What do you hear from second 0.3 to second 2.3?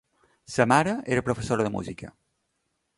seva mare era professora de música.